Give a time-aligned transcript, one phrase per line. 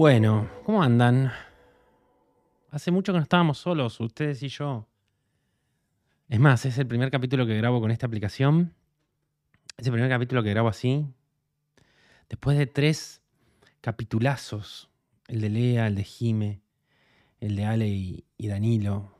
[0.00, 1.30] Bueno, ¿cómo andan?
[2.70, 4.88] Hace mucho que no estábamos solos, ustedes y yo.
[6.30, 8.72] Es más, es el primer capítulo que grabo con esta aplicación.
[9.76, 11.04] Es el primer capítulo que grabo así.
[12.30, 13.20] Después de tres
[13.82, 14.88] capitulazos,
[15.28, 16.62] el de Lea, el de Jime,
[17.38, 19.14] el de Ale y, Danilo.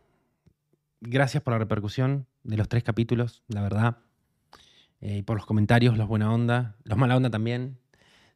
[1.02, 3.98] Gracias por la repercusión de los tres capítulos, la verdad.
[5.02, 7.77] Eh, y por los comentarios, los buena onda, los mala onda también.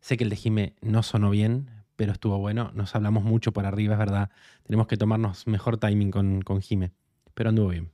[0.01, 2.71] Sé que el de Jime no sonó bien, pero estuvo bueno.
[2.75, 4.31] Nos hablamos mucho por arriba, es verdad.
[4.65, 6.93] Tenemos que tomarnos mejor timing con, con Jime,
[7.35, 7.91] pero anduvo bien.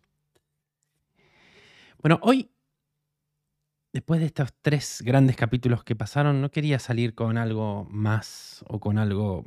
[2.02, 2.50] Bueno, hoy,
[3.92, 8.80] después de estos tres grandes capítulos que pasaron, no quería salir con algo más o
[8.80, 9.44] con algo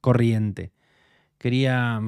[0.00, 0.72] corriente.
[1.38, 2.00] Quería...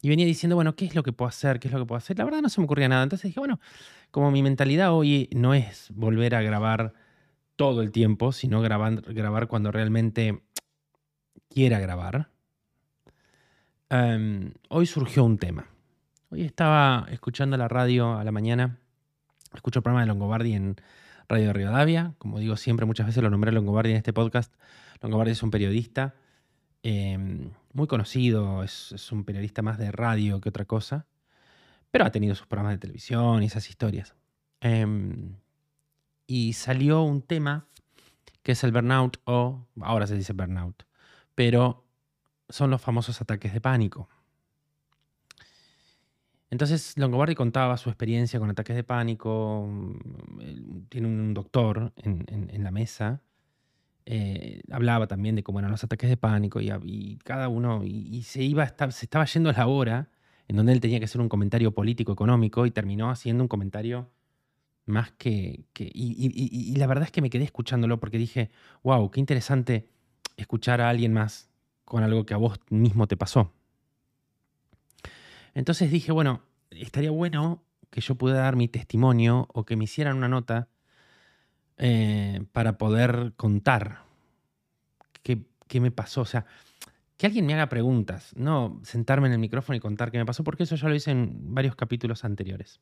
[0.00, 1.58] Y venía diciendo, bueno, ¿qué es lo que puedo hacer?
[1.58, 2.18] ¿Qué es lo que puedo hacer?
[2.18, 3.02] La verdad no se me ocurría nada.
[3.02, 3.58] Entonces dije, bueno,
[4.12, 6.94] como mi mentalidad hoy no es volver a grabar
[7.58, 10.44] todo el tiempo, sino grabar, grabar cuando realmente
[11.50, 12.30] quiera grabar,
[13.90, 15.66] em, hoy surgió un tema.
[16.30, 18.78] Hoy estaba escuchando la radio a la mañana,
[19.52, 20.76] escucho el programa de Longobardi en
[21.28, 24.54] Radio de Rivadavia, como digo siempre, muchas veces lo nombré a Longobardi en este podcast.
[25.02, 26.14] Longobardi es un periodista
[26.84, 31.06] em, muy conocido, es, un periodista más de radio que otra cosa,
[31.90, 34.14] pero ha tenido sus programas de televisión y esas historias.
[34.60, 35.34] Em,
[36.28, 37.66] y salió un tema
[38.42, 40.84] que es el burnout o, ahora se dice burnout,
[41.34, 41.84] pero
[42.48, 44.08] son los famosos ataques de pánico.
[46.50, 52.70] Entonces Longobardi contaba su experiencia con ataques de pánico, mm, tiene un doctor en, la
[52.70, 53.22] mesa,
[54.06, 58.42] eh, hablaba también de cómo eran los ataques de pánico y, cada uno, y, se,
[58.42, 60.10] iba, se estaba yendo a la hora
[60.46, 64.10] en donde él tenía que hacer un comentario político, económico, y terminó haciendo un comentario
[64.88, 65.64] más que...
[65.76, 68.50] y la verdad es que me quedé escuchándolo porque dije,
[68.82, 69.88] wow, qué interesante
[70.36, 71.50] escuchar a alguien más
[71.84, 73.52] con algo que a vos mismo te pasó.
[75.54, 80.16] Entonces dije, bueno, estaría bueno que yo pudiera dar mi testimonio o que me hicieran
[80.16, 80.68] una nota
[81.78, 84.02] eh, para poder contar
[85.22, 86.20] qué, qué me pasó.
[86.20, 86.46] O sea,
[87.16, 90.44] que alguien me haga preguntas, no sentarme en el micrófono y contar qué me pasó,
[90.44, 92.80] porque eso ya lo hice en varios capítulos anteriores.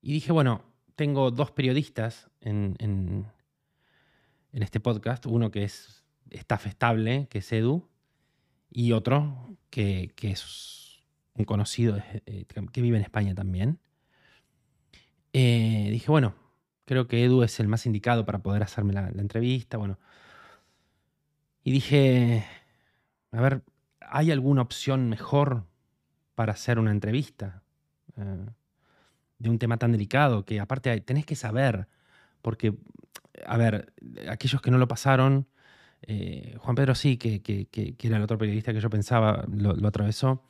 [0.00, 0.62] Y dije, bueno,
[0.94, 3.26] tengo dos periodistas en, en-
[4.52, 7.86] este podcast, uno que es staff estable, que es Edu,
[8.70, 11.02] y otro que, que es
[11.34, 13.78] un conocido eh, que vive en España también.
[15.34, 16.34] Eh, dije, bueno,
[16.86, 19.98] creo que Edu es el más indicado para poder hacerme la, la entrevista, bueno.
[21.62, 22.46] Y dije,
[23.32, 23.62] a ver,
[24.00, 25.66] ¿hay alguna opción mejor
[26.34, 27.62] para hacer una entrevista?
[28.16, 28.46] Eh,
[29.38, 31.88] de un tema tan delicado que aparte tenés que saber,
[32.42, 32.74] porque,
[33.46, 33.92] a ver,
[34.28, 35.46] aquellos que no lo pasaron,
[36.02, 39.74] eh, Juan Pedro sí, que, que- que- era el otro periodista que yo pensaba, lo,
[39.74, 40.42] lo atravesó,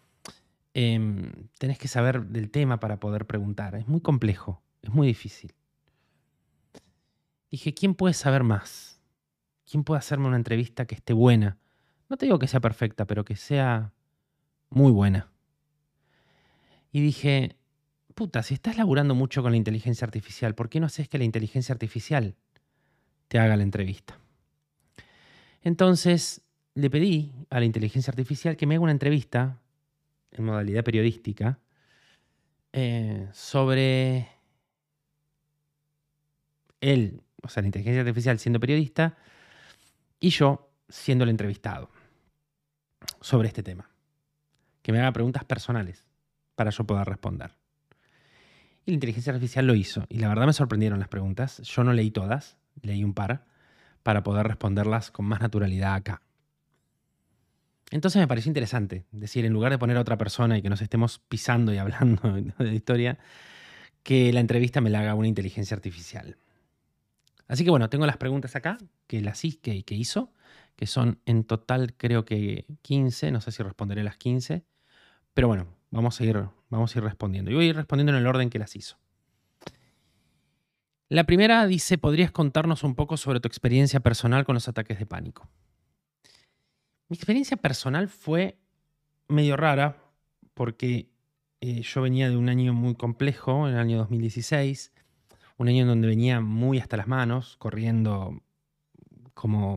[0.74, 3.74] em, tenés que saber del tema para poder preguntar.
[3.76, 5.54] Es muy complejo, es muy difícil.
[7.50, 9.00] Dije, ¿quién puede saber más?
[9.70, 11.58] ¿Quién puede hacerme una entrevista que esté buena?
[12.08, 13.92] No te digo que sea perfecta, pero que sea
[14.68, 15.30] muy buena.
[16.92, 17.56] Y dije,
[18.16, 21.25] puta, si estás laburando mucho con la inteligencia artificial, ¿por qué no haces que la
[21.25, 22.34] inteligencia artificial
[23.28, 24.19] te haga la entrevista?
[25.62, 26.41] Entonces
[26.75, 29.60] le pedí a la inteligencia artificial que me haga una entrevista
[30.31, 31.59] en modalidad periodística
[32.72, 34.28] eh, sobre
[36.81, 39.19] él, o sea, la inteligencia artificial siendo periodista
[40.21, 41.91] y yo siendo el entrevistado
[43.21, 43.91] sobre este tema.
[44.81, 46.06] Que me haga preguntas personales
[46.54, 47.66] para yo poder responder.
[48.86, 50.06] Y la inteligencia artificial lo hizo.
[50.09, 51.59] Y la verdad me sorprendieron las preguntas.
[51.62, 53.44] Yo no leí todas, leí un par
[54.03, 56.22] para poder responderlas con más naturalidad acá.
[57.91, 60.80] Entonces me pareció interesante decir, en lugar de poner a otra persona y que nos
[60.80, 62.22] estemos pisando y hablando
[62.59, 63.18] de historia,
[64.03, 66.36] que la entrevista me la haga una inteligencia artificial.
[67.48, 70.32] Así que bueno, tengo las preguntas acá que las que, que hizo,
[70.77, 74.65] que son en total creo que 15, no sé si responderé las 15,
[75.34, 77.51] pero bueno, vamos a ir, vamos a ir respondiendo.
[77.51, 78.98] Y voy a ir respondiendo en el orden que las hizo.
[81.09, 85.07] La primera dice, ¿podrías contarnos un poco sobre tu experiencia personal con los ataques de
[85.07, 85.48] pánico?
[87.09, 88.59] Mi experiencia personal fue
[89.28, 90.03] medio rara
[90.54, 91.09] porque
[91.60, 94.92] eh, yo venía de un año muy complejo, en el año 2016,
[95.59, 98.42] un año en donde venía muy hasta las manos, corriendo
[99.34, 99.74] como...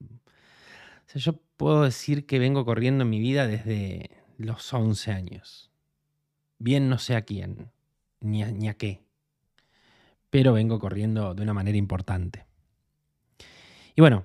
[0.00, 4.10] O sea, yo puedo decir que vengo corriendo en mi vida desde
[4.40, 5.70] los 11 años.
[6.58, 7.70] Bien no sé a quién,
[8.20, 9.04] ni a, ni a qué.
[10.30, 12.46] pero vengo corriendo de una manera importante.
[13.96, 14.24] Y bueno,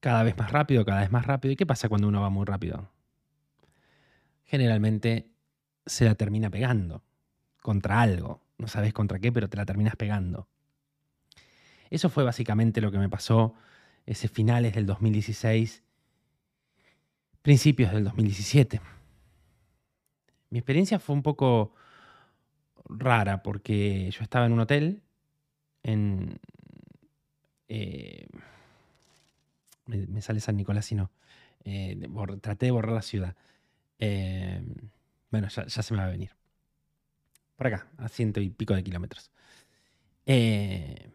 [0.00, 1.52] cada vez más rápido, cada vez más rápido.
[1.52, 2.90] ¿Y qué pasa cuando uno va muy rápido?
[4.44, 5.30] Generalmente
[5.86, 7.02] se la termina pegando
[7.62, 8.42] contra algo.
[8.58, 10.48] No sabes contra qué, pero te la terminas pegando.
[11.90, 13.54] Eso fue básicamente lo que me pasó
[14.04, 15.82] ese finales del 2016,
[17.48, 18.78] principios del 2017.
[20.50, 21.72] Mi experiencia fue un poco
[22.84, 25.02] rara porque yo estaba en un hotel
[25.82, 26.40] en...
[27.70, 28.26] Eh,
[29.86, 31.10] me, sale San Nicolás y no.
[31.64, 32.06] Eh,
[32.42, 33.34] traté de borrar la ciudad.
[33.98, 34.62] Eh,
[35.30, 36.32] bueno, ya, se me va a venir.
[37.56, 39.30] Por acá, a ciento y pico de kilómetros.
[40.26, 41.14] en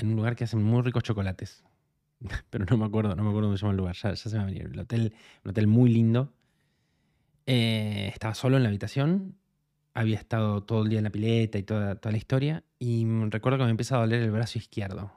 [0.00, 1.62] un lugar que hacen muy ricos chocolates.
[2.50, 3.96] Pero no me acuerdo, no me acuerdo cómo se llama el lugar.
[3.96, 4.70] Ya, se me va a venir.
[4.72, 5.14] El hotel,
[5.44, 6.32] un hotel muy lindo.
[7.46, 9.36] estaba solo en la habitación
[9.94, 12.64] había estado todo el día en la pileta y toda, toda la historia.
[12.78, 15.12] Y recuerdo que me empieza a doler el brazo izquierdo.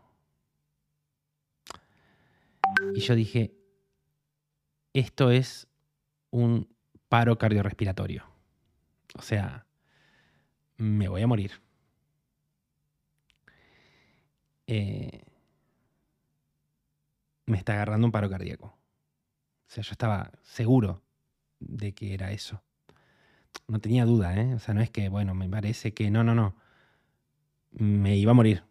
[2.94, 3.56] Y yo dije,
[4.94, 5.68] esto es
[6.32, 6.68] un
[7.08, 8.26] paro cardiorrespiratorio.
[9.18, 9.66] O sea,
[10.78, 11.52] me voy a morir.
[14.68, 15.25] Eh,
[17.46, 18.68] me está agarrando un paro cardíaco.
[18.68, 21.02] O sea, yo estaba seguro
[21.60, 22.64] de que era eso
[23.68, 24.54] no tenía duda, ¿eh?
[24.56, 26.56] O sea, no es que, bueno, me parece que no, no, no.
[27.72, 28.64] Me iba a morir.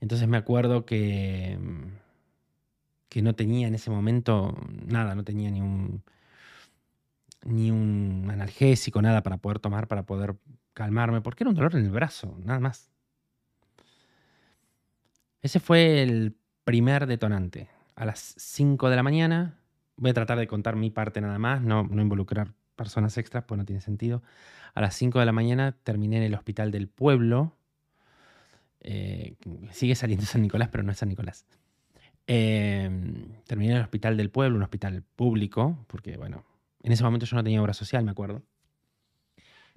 [0.00, 1.58] Entonces me acuerdo que,
[3.08, 4.54] que no tenía en ese momento
[4.86, 6.02] nada, no tenía ni un,
[7.44, 10.36] ni un analgésico, nada para poder tomar, para poder
[10.72, 12.92] calmarme, porque era un dolor en el brazo, nada más.
[15.42, 17.68] Ese fue el primer detonante.
[17.94, 19.58] A las 5 de la mañana
[19.98, 23.58] Voy a tratar de contar mi parte nada más, no, no involucrar personas extras, pues
[23.58, 24.22] no tiene sentido.
[24.74, 27.56] A las 5 de la mañana terminé en el hospital del pueblo.
[28.80, 29.34] Eh,
[29.72, 31.46] sigue saliendo San Nicolás, pero no es San Nicolás.
[32.28, 36.44] Em, terminé en el hospital del pueblo, un hospital público, porque bueno,
[36.84, 38.42] en ese momento yo no tenía obra social, me acuerdo,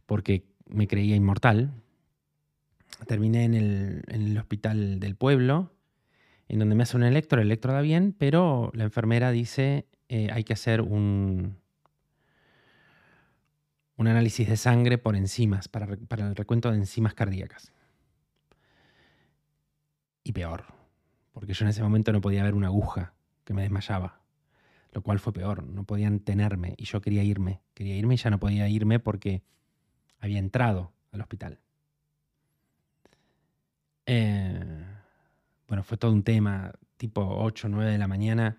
[0.05, 1.71] porque me creía inmortal.
[3.07, 5.73] Terminé en el, hospital del pueblo,
[6.47, 10.29] en donde me hace un electro, el electro da bien, pero la enfermera dice, eh,
[10.31, 11.57] hay que hacer un,
[13.97, 17.71] análisis de sangre por enzimas, para, el recuento de enzimas cardíacas.
[20.23, 20.65] Y peor,
[21.33, 23.13] porque yo en ese momento no podía ver una aguja
[23.43, 24.21] que me desmayaba,
[24.91, 28.29] lo cual fue peor, no podían tenerme y yo quería irme, quería irme y ya
[28.29, 29.43] no podía irme porque
[30.19, 31.59] había entrado al hospital.
[34.05, 34.85] Eh,
[35.67, 38.57] bueno, fue todo un tema, tipo 8 o 9 de la mañana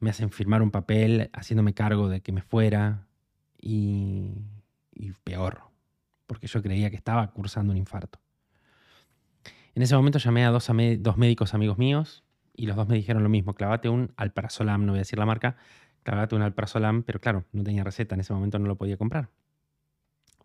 [0.00, 3.06] me hacen firmar un papel haciéndome cargo de que me fuera
[3.60, 4.32] y,
[5.22, 5.62] peor,
[6.26, 8.18] porque yo creía que estaba cursando un infarto.
[9.74, 12.24] En ese momento llamé a dos, médicos amigos míos
[12.56, 15.26] y los dos me dijeron lo mismo, clavate un alprazolam, no voy a decir la
[15.26, 15.56] marca,
[16.02, 19.28] clavate un alprazolam, pero claro, no tenía receta, en ese momento no lo podía comprar,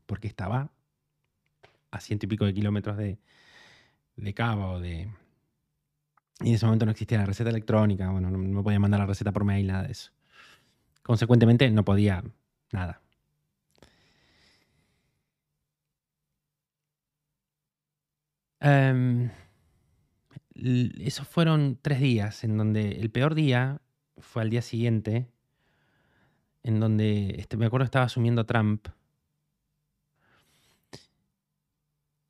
[0.05, 0.69] porque estaba
[1.91, 3.17] a ciento y pico de kilómetros de,
[4.15, 5.09] de Cava o de,
[6.41, 9.31] y en ese momento no existía la receta electrónica, bueno, no, podía mandar la receta
[9.31, 10.11] por mail, nada de eso.
[11.01, 12.23] Consecuentemente, no podía
[12.71, 13.01] nada.
[18.61, 19.29] Um,
[20.55, 23.81] esos fueron tres días en donde el peor día
[24.17, 25.27] fue al día siguiente,
[26.63, 28.87] en donde este, me acuerdo estaba asumiendo Trump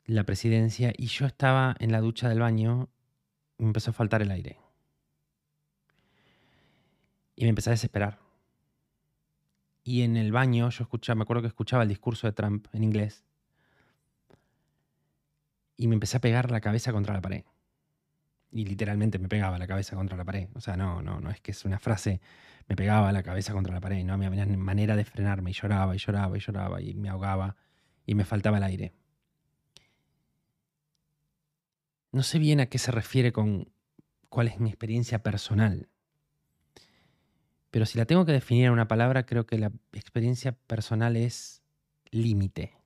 [0.06, 2.90] la presidencia y yo estaba en la ducha del baño
[3.58, 4.60] me empezó a faltar el aire.
[7.36, 8.20] Y me empecé a desesperar.
[9.84, 12.84] Y en el baño yo escuchaba, me acuerdo que escuchaba el discurso de Trump en
[12.84, 13.24] inglés.
[15.78, 17.44] Y me empecé a pegar la cabeza contra la pared.
[18.52, 20.50] Y literalmente me pegaba la cabeza contra la pared.
[20.56, 22.22] O sea, no, no, no es que es una frase,
[22.68, 24.04] me pegaba la cabeza contra la pared.
[24.06, 25.52] No había manera de frenarme.
[25.52, 27.58] Y lloraba y lloraba y lloraba y me ahogaba
[28.06, 28.94] y me faltaba el aire.
[32.16, 33.70] No sé bien a qué se refiere con
[34.30, 35.90] cuál es mi experiencia personal.
[37.72, 41.62] Pero si la tengo que definir en una palabra, creo que la experiencia personal es
[42.12, 42.78] límite,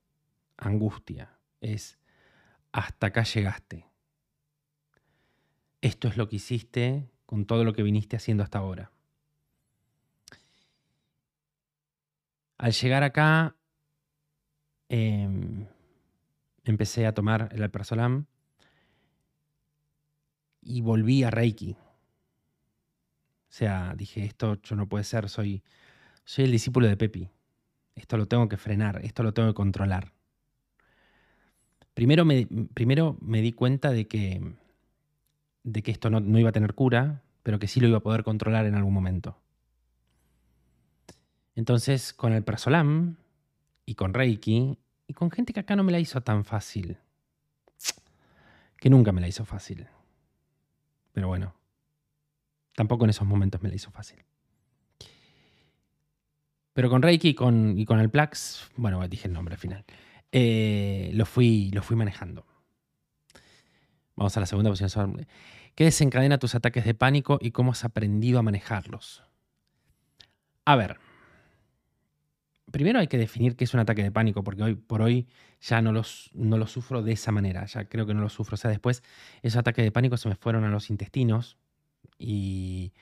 [0.58, 2.00] angustia, es
[2.72, 3.86] hasta acá llegaste.
[5.82, 8.92] Esto es lo que hiciste con todo lo que viniste haciendo hasta ahora.
[12.58, 13.56] Al llegar acá,
[14.88, 15.68] em,
[16.64, 18.26] empecé a tomar el alprazolam
[20.62, 21.76] y volví a Reiki.
[23.50, 25.64] O sea, dije, esto yo no puede ser, soy,
[26.24, 27.30] soy el discípulo de Pepi.
[27.96, 30.14] esto lo tengo que frenar, esto lo tengo que controlar.
[31.94, 34.54] Primero me, primero me di cuenta de que,
[35.64, 38.04] de que esto no, no iba a tener cura, pero que sí lo iba a
[38.04, 39.38] poder controlar en algún momento.
[41.56, 43.18] Entonces, con el Persolam
[43.86, 46.98] y con Reiki, y con gente que acá no me la hizo tan fácil,
[48.78, 49.88] que nunca me la hizo fácil.
[51.12, 51.56] Pero bueno,
[52.76, 54.24] tampoco en esos momentos me la hizo fácil.
[56.74, 59.86] Pero con Reiki y con, y con el Plax, bueno, dije el nombre al final,
[60.32, 62.46] eh, lo, fui, lo fui manejando.
[64.16, 65.28] Vamos a la segunda posición.
[65.76, 69.24] ¿Qué desencadena tus ataques de pánico y cómo has aprendido a manejarlos?
[70.66, 71.00] A ver,
[72.72, 75.28] primero hay que definir qué es un ataque de pánico, porque hoy por hoy
[75.62, 78.56] ya no los, no lo sufro de esa manera, ya creo que no lo sufro.
[78.56, 79.04] O sea, después
[79.42, 81.58] esos ataques de pánico se me fueron a los intestinos
[82.18, 82.94] y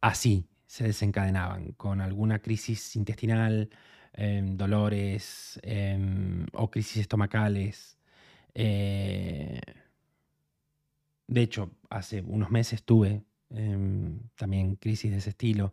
[0.00, 3.70] así se desencadenaban, con alguna crisis intestinal,
[4.14, 7.98] em, dolores em, o crisis estomacales.
[8.54, 9.60] Eh,
[11.26, 15.72] de hecho, hace unos meses tuve em, también crisis de ese estilo.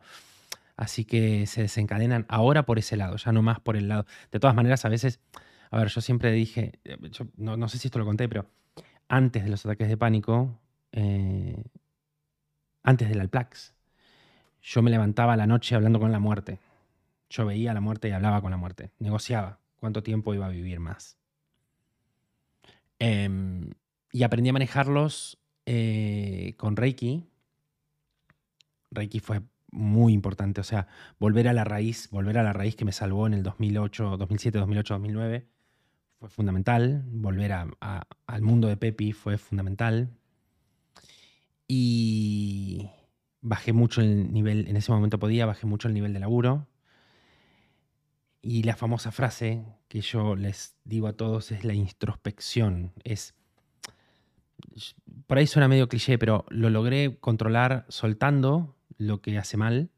[0.80, 4.06] Así que se desencadenan ahora por ese lado, ya no más por el lado.
[4.32, 5.20] De todas maneras, a veces,
[5.72, 6.98] a ver, yo siempre dije, eh,
[7.36, 8.46] no, sé si esto lo conté, pero
[9.10, 10.58] antes de los ataques de pánico,
[10.94, 11.66] eh,
[12.82, 13.74] antes del Alplax,
[14.62, 16.60] yo me levantaba la noche hablando con la muerte.
[17.30, 18.92] Yo veía a la muerte y hablaba con la muerte.
[19.00, 21.18] Negociaba cuánto tiempo iba a vivir más.
[23.00, 23.72] Em,
[24.14, 27.28] y aprendí a manejarlos eh, con Reiki.
[28.92, 30.62] Reiki fue muy importante.
[30.62, 30.88] O sea,
[31.20, 34.60] volver a la raíz, volver a la raíz que me salvó en el 2008, 2007,
[34.60, 35.48] 2008, 2009
[36.20, 37.04] fue fundamental.
[37.08, 40.10] Volver al mundo de Pepi fue fundamental.
[41.68, 42.90] Y
[43.42, 46.68] bajé mucho el nivel, en ese momento podía, bajé mucho el nivel de laburo.
[48.42, 52.94] Y la famosa frase que yo les digo a todos es la introspección.
[53.04, 53.36] Es.
[55.28, 59.90] Por ahí suena medio cliché, pero lo logré controlar soltando lo que hace mal,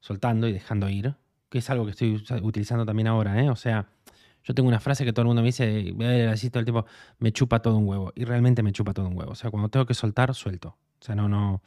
[0.00, 1.14] soltando y dejando ir,
[1.48, 3.48] que es algo que estoy utilizando también ahora, ¿eh?
[3.48, 3.88] O sea,
[4.44, 5.94] yo tengo una frase que todo el mundo me dice,
[6.30, 6.86] así todo el tiempo,
[7.18, 8.12] me chupa todo un huevo.
[8.14, 9.32] Y realmente me chupa todo un huevo.
[9.32, 10.76] O sea, cuando tengo que soltar, suelto.
[11.00, 11.62] O sea, no, no,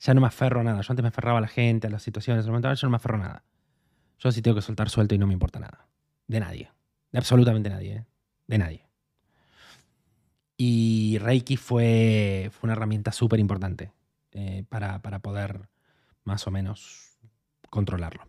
[0.00, 0.80] ya no me aferro a nada.
[0.80, 3.16] Yo antes me aferraba a la gente, a las situaciones, momento, yo no me aferro
[3.16, 3.44] a nada.
[4.18, 5.86] Yo sí tengo que soltar, suelto y no me importa nada.
[6.26, 6.70] De nadie.
[7.12, 7.92] De absolutamente nadie.
[7.94, 8.06] ¿eh?
[8.46, 8.86] De nadie.
[10.58, 13.92] Y Reiki fue, fue una herramienta súper importante
[14.32, 15.68] eh, para, para poder
[16.24, 17.18] más o menos
[17.68, 18.28] controlarlo.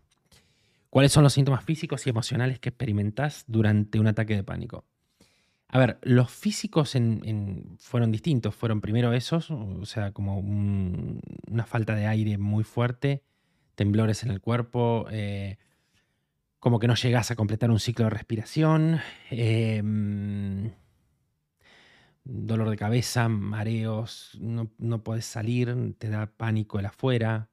[0.89, 4.85] ¿Cuáles son los síntomas físicos y emocionales que experimentas durante un ataque de pánico?
[5.69, 6.97] A ver, los físicos
[7.79, 8.53] fueron distintos.
[8.53, 13.23] Fueron primero esos, o sea, como una falta de aire muy fuerte,
[13.75, 15.57] temblores en el cuerpo, eh,
[16.59, 20.71] como que no llegas a completar un ciclo de respiración, em,
[22.25, 27.50] dolor de cabeza, mareos, no, no puedes salir, te da pánico el afuera,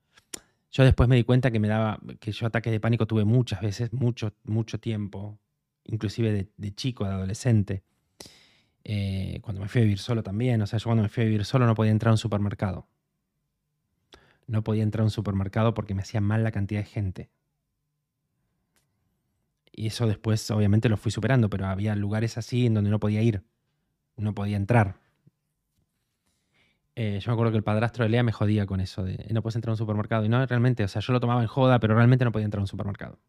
[0.70, 3.60] yo después me di cuenta que me daba, que yo ataques de pánico tuve muchas
[3.60, 5.38] veces, mucho, mucho tiempo,
[5.84, 7.82] inclusive de, chico, de adolescente.
[8.84, 11.26] Eh, cuando me fui a vivir solo también, o sea, yo cuando me fui a
[11.26, 12.86] vivir solo no podía entrar a un supermercado.
[14.46, 17.30] No podía entrar a un supermercado porque me hacía mal la cantidad de gente.
[19.72, 23.22] Y eso después obviamente lo fui superando, pero había lugares así en donde no podía
[23.22, 23.44] ir,
[24.16, 25.00] no podía entrar.
[27.00, 29.40] Eh, yo me acuerdo que el padrastro de Lea me jodía con eso de no
[29.40, 30.24] puedes entrar a un supermercado.
[30.24, 32.58] Y no, realmente, o sea, yo lo tomaba en joda, pero realmente no podía entrar
[32.58, 33.20] a un supermercado.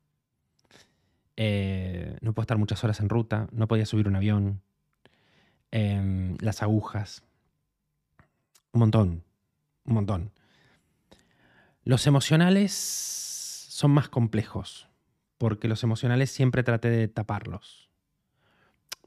[1.35, 4.63] Eh, no puedo estar muchas horas en ruta, no podía subir un avión.
[5.69, 7.21] Em, las agujas.
[8.71, 9.23] Un montón,
[9.85, 10.31] un montón.
[11.83, 14.89] Los emocionales son más complejos,
[15.37, 17.91] porque los emocionales siempre traté de taparlos.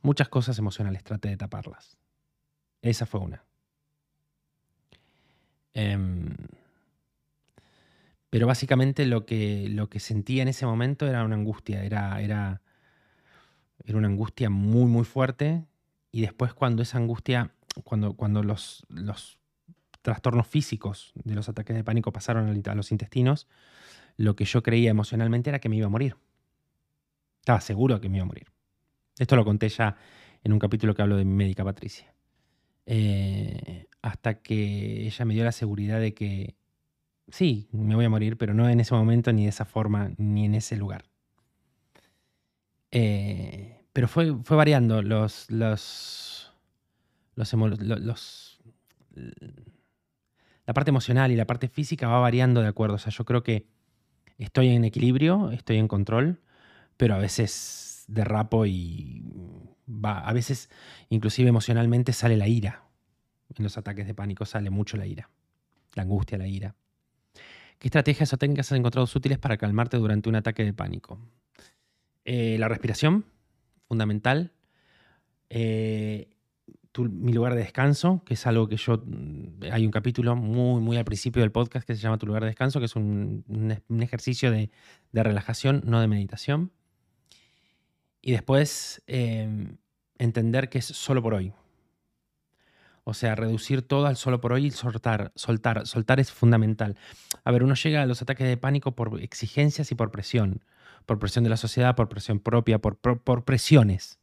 [0.02, 1.99] Muchas cosas emocionales traté de taparlas.
[2.81, 3.45] Esa fue una.
[5.75, 6.35] Em,
[8.31, 12.62] pero básicamente lo que, lo que sentía en ese momento era una angustia, era, era,
[13.85, 15.67] era una angustia muy, muy fuerte.
[16.11, 17.52] Y después cuando esa angustia,
[17.85, 19.38] cuando, cuando los, los
[20.02, 23.49] trastornos físicos de los ataques de pánico pasaron a los intestinos,
[24.17, 26.17] lo que yo creía emocionalmente era que me iba a morir.
[27.41, 28.47] Estaba seguro que me iba a morir.
[29.19, 29.97] Esto lo conté ya
[30.43, 32.14] en un capítulo que hablo de mi médica Patricia.
[32.87, 36.56] Eh, hasta que ella me dio la seguridad de que
[37.28, 40.44] sí, me voy a morir, pero no en ese momento, ni de esa forma, ni
[40.44, 41.04] en ese lugar.
[42.90, 46.52] Eh, pero fue, fue variando los, los,
[47.37, 48.61] los, los,
[50.66, 52.97] la parte emocional y la parte física va variando de acuerdo.
[52.97, 53.66] O sea, yo creo que
[54.38, 56.40] estoy en equilibrio, estoy en control,
[56.97, 59.23] pero a veces derrapo y
[59.88, 60.71] va, a veces
[61.09, 62.85] inclusive emocionalmente sale la ira.
[63.56, 65.30] En los ataques de pánico sale mucho la ira,
[65.94, 66.75] la angustia, la ira.
[67.78, 71.18] ¿Qué estrategias o técnicas has encontrado útiles para calmarte durante un ataque de pánico?
[72.25, 73.25] Eh, la respiración,
[73.88, 74.52] fundamental.
[75.50, 76.28] Eh,
[76.99, 79.02] mi lugar de descanso, que es algo que yo.
[79.04, 82.42] Mm, hay un capítulo muy, muy al principio del podcast que se llama Tu lugar
[82.42, 83.44] de descanso, que es un,
[84.00, 84.71] ejercicio de,
[85.12, 86.71] relajación, no de meditación.
[88.21, 89.78] Y después em,
[90.18, 91.52] entender que es solo por hoy.
[93.04, 96.97] O sea, reducir todo al solo por hoy y soltar, soltar, soltar es fundamental.
[97.44, 100.64] A ver, uno llega a los ataques de pánico por exigencias y por presión.
[101.06, 104.21] Por presión de la sociedad, por presión propia, por, por presiones.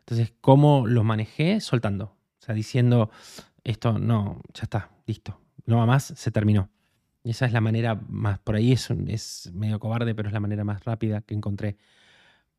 [0.00, 1.60] Entonces, ¿cómo los manejé?
[1.60, 2.04] Soltando.
[2.04, 3.10] O sea, diciendo,
[3.64, 5.40] esto no, ya está, listo.
[5.66, 6.70] No va más, se terminó.
[7.22, 10.40] Y esa es la manera más, por ahí es, es medio cobarde, pero es la
[10.40, 11.78] manera más rápida que encontré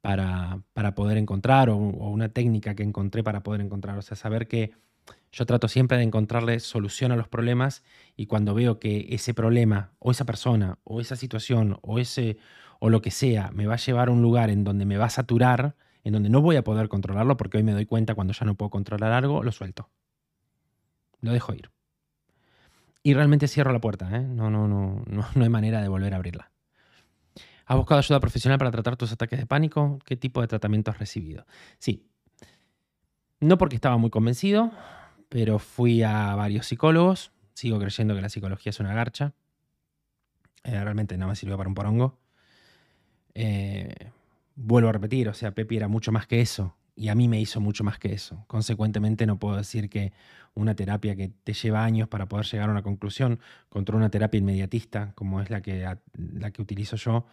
[0.01, 3.97] para, para poder encontrar, o, o, una técnica que encontré para poder encontrar.
[3.99, 4.73] O sea, saber que
[5.35, 7.83] yo trato siempre de encontrarle solución a los problemas
[8.15, 12.37] y cuando veo que ese problema, o esa persona, o esa situación, o ese,
[12.79, 15.07] o lo que sea, me va a llevar a un lugar en donde me va
[15.07, 15.75] a saturar,
[16.05, 18.55] en donde no voy a poder controlarlo porque hoy me doy cuenta cuando ya no
[18.55, 19.89] puedo controlar algo, lo suelto.
[21.19, 21.69] Lo dejo ir.
[23.03, 24.21] Y realmente cierro la puerta, ¿eh?
[24.21, 26.49] no, no, no, no, no hay manera de volver a abrirla.
[27.65, 29.99] ¿Has buscado ayuda profesional para tratar tus ataques de pánico?
[30.05, 31.45] ¿Qué tipo de tratamiento has recibido?
[31.77, 32.07] Sí.
[33.41, 34.71] No porque estaba muy convencido,
[35.35, 37.33] pero fui a varios psicólogos.
[37.55, 39.33] Sigo creyendo que la psicología es una garcha.
[40.63, 42.17] Eh, realmente no me sirvió para un porongo.
[43.33, 43.93] Eh,
[44.55, 47.37] vuelvo a repetir, o sea, Pepi era mucho más que eso y a mí me
[47.41, 48.45] hizo mucho más que eso.
[48.47, 50.13] Consecuentemente no puedo decir que
[50.53, 54.37] una terapia que te lleva años para poder llegar a una conclusión contra una terapia
[54.37, 57.25] inmediatista como es la que, la que utilizo yo.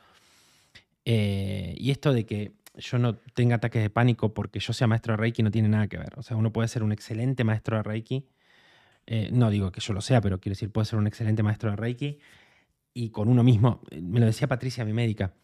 [1.04, 5.12] Eh, y esto de que yo no tenga ataques de pánico porque yo sea maestro
[5.12, 6.18] de Reiki no tiene nada que ver.
[6.18, 8.26] O sea, uno puede ser un excelente maestro de Reiki.
[9.06, 11.70] Eh, no digo que yo lo sea, pero quiero decir, puede ser un excelente maestro
[11.70, 12.18] de Reiki.
[12.94, 15.34] Y con uno mismo, me lo decía Patricia, mi médica,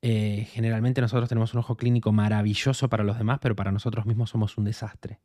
[0.00, 4.30] eh, generalmente nosotros tenemos un ojo clínico maravilloso para los demás, pero para nosotros mismos
[4.30, 5.18] somos un desastre.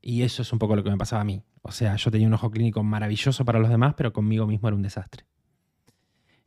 [0.00, 1.42] Y eso es un poco lo que me pasaba a mí.
[1.62, 4.74] O sea, yo tenía un ojo clínico maravilloso para los demás, pero conmigo mismo era
[4.74, 5.24] un desastre.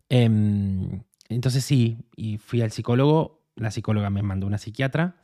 [0.10, 5.16] Em, entonces sí, y fui al psicólogo, la psicóloga me mandó una psiquiatra,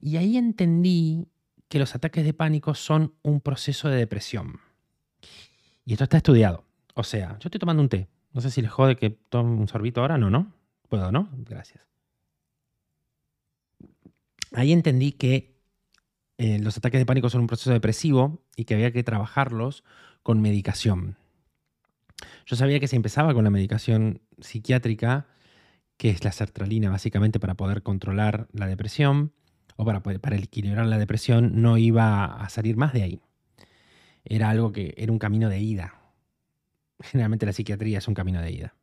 [0.00, 1.28] y ahí entendí
[1.68, 4.60] que los ataques de pánico son un proceso de depresión.
[5.84, 6.64] Y esto está estudiado.
[6.94, 8.08] O sea, yo estoy tomando un té.
[8.32, 10.52] No sé si les jode que tome un sorbito ahora, no, ¿no?
[10.88, 11.28] Puedo, ¿no?
[11.32, 11.84] Gracias.
[14.52, 15.58] Ahí entendí que
[16.38, 19.84] eh, los ataques de pánico son un proceso depresivo y que había que trabajarlos
[20.22, 21.16] con medicación.
[22.46, 25.26] Yo sabía que se empezaba con la medicación psiquiátrica,
[25.98, 29.32] que es la sertralina básicamente para poder controlar la depresión
[29.76, 33.20] o para, para equilibrar la depresión, no iba a salir más de ahí.
[34.24, 36.00] Era algo que era un camino de ida.
[37.00, 38.74] Generalmente la psiquiatría es un camino de ida.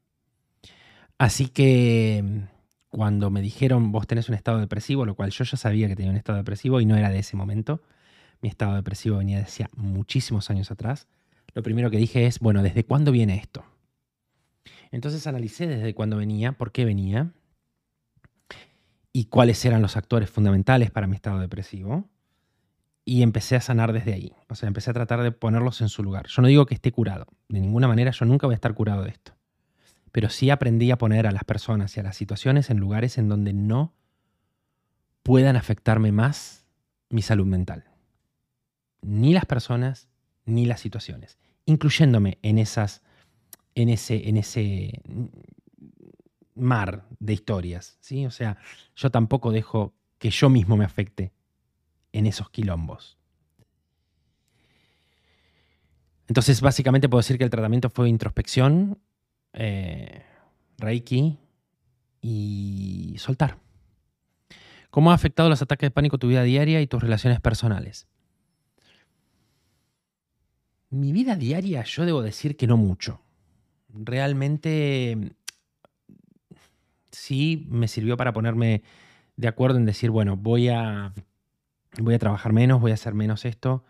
[1.18, 2.48] Así que
[2.90, 6.12] cuando me dijeron vos tenés un estado depresivo, lo cual yo ya sabía que tenía
[6.12, 7.82] un estado depresivo y no era de ese momento,
[8.42, 11.08] mi estado depresivo venía de hacía muchísimos años atrás,
[11.54, 13.64] lo primero que dije es, bueno, ¿desde cuándo viene esto?
[14.96, 17.32] Entonces analicé desde cuándo venía, por qué venía
[19.14, 22.10] y cuáles eran los actores fundamentales para mi estado depresivo.
[23.04, 24.34] Y empecé a sanar desde ahí.
[24.50, 26.26] O sea, empecé a tratar de ponerlos en su lugar.
[26.28, 27.28] Yo no digo que esté curado.
[27.50, 29.36] De ninguna manera yo nunca voy a estar curado de esto
[30.16, 33.28] pero sí aprendí a poner a las personas y a las situaciones en lugares en
[33.28, 33.94] donde no
[35.24, 36.64] puedan afectarme más
[37.10, 37.84] mi salud mental.
[39.02, 40.08] Ni las personas,
[40.46, 43.02] ni las situaciones, incluyéndome en esas,
[43.76, 45.02] en ese, en ese
[46.56, 47.98] mar de historias.
[48.00, 48.26] ¿sí?
[48.26, 48.58] O sea,
[48.96, 51.34] yo tampoco dejo que yo mismo me afecte
[52.14, 53.18] en esos quilombos.
[56.28, 59.00] Entonces, básicamente puedo decir que el tratamiento fue introspección
[59.54, 60.24] eh,
[60.78, 61.38] Reiki
[62.22, 63.60] y soltar.
[64.90, 68.08] ¿Cómo ha afectado los ataques de pánico tu vida diaria y tus relaciones personales?
[70.90, 73.25] Mi vida diaria yo debo decir que no mucho.
[73.96, 75.36] Realmente
[77.12, 78.84] sí me sirvió para ponerme
[79.38, 81.14] de acuerdo en decir, bueno, voy a,
[82.00, 83.84] voy a trabajar menos, voy a hacer menos esto,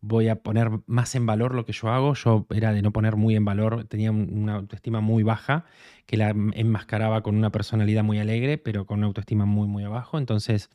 [0.00, 2.14] voy a poner más en valor lo que yo hago.
[2.14, 5.64] Yo era de no poner muy en valor, tenía una autoestima muy baja,
[6.06, 10.18] que la enmascaraba con una personalidad muy alegre, pero con una autoestima muy, muy abajo.
[10.18, 10.70] Entonces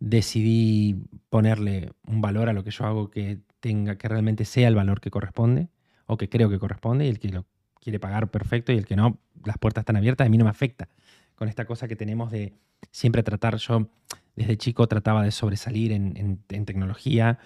[0.00, 0.96] decidí
[1.30, 5.00] ponerle un valor a lo que yo hago que tenga, que realmente sea el valor
[5.00, 5.68] que corresponde,
[6.06, 7.44] o que creo que corresponde, y el que lo
[7.88, 10.50] quiere pagar perfecto, y el que no, las puertas están abiertas, a mí no me
[10.50, 10.90] afecta
[11.34, 12.52] con esta cosa que tenemos de
[12.90, 13.88] siempre tratar, yo
[14.36, 17.38] desde chico trataba de sobresalir en, tecnología